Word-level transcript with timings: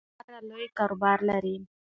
دوی 0.07 0.13
خورا 0.23 0.37
لوی 0.49 0.65
کاروبار 0.77 1.17
لري. 1.29 1.55